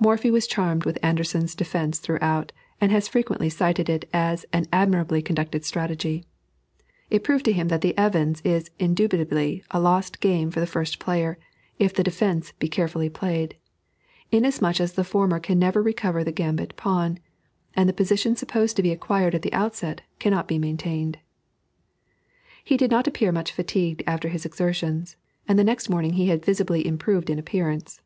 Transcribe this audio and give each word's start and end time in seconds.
Morphy 0.00 0.30
was 0.30 0.46
charmed 0.46 0.86
with 0.86 0.98
Anderssen's 1.02 1.54
defence 1.54 1.98
throughout, 1.98 2.50
and 2.80 2.90
has 2.90 3.08
frequently 3.08 3.50
cited 3.50 3.90
it 3.90 4.08
as 4.10 4.46
an 4.50 4.64
admirably 4.72 5.20
conducted 5.20 5.66
strategy. 5.66 6.24
It 7.10 7.22
proved 7.22 7.44
to 7.44 7.52
him 7.52 7.68
that 7.68 7.82
the 7.82 7.94
Evans' 7.98 8.40
is 8.40 8.70
indubitably 8.78 9.62
a 9.70 9.78
lost 9.78 10.20
game 10.20 10.50
for 10.50 10.60
the 10.60 10.66
first 10.66 10.98
player, 10.98 11.36
if 11.78 11.92
the 11.92 12.02
defence 12.02 12.52
be 12.52 12.68
carefully 12.70 13.10
played; 13.10 13.58
inasmuch 14.32 14.80
as 14.80 14.94
the 14.94 15.04
former 15.04 15.38
can 15.38 15.58
never 15.58 15.82
recover 15.82 16.24
the 16.24 16.32
gambit 16.32 16.74
pawn, 16.78 17.18
and 17.74 17.86
the 17.86 17.92
position 17.92 18.34
supposed 18.34 18.76
to 18.76 18.82
be 18.82 18.92
acquired 18.92 19.34
at 19.34 19.42
the 19.42 19.52
outset, 19.52 20.00
cannot 20.18 20.48
be 20.48 20.58
maintained. 20.58 21.18
He 22.64 22.78
did 22.78 22.90
not 22.90 23.06
appear 23.06 23.30
much 23.30 23.52
fatigued 23.52 24.02
after 24.06 24.30
his 24.30 24.46
exertions, 24.46 25.16
and 25.46 25.62
next 25.66 25.90
morning 25.90 26.14
he 26.14 26.28
had 26.28 26.46
visibly 26.46 26.86
improved 26.86 27.28
in 27.28 27.38
appearance. 27.38 28.00